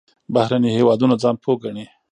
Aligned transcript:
بهرني 0.33 0.69
هېوادونه 0.77 1.15
ځان 1.23 1.35
پوه 1.43 1.55
ګڼي. 1.63 1.85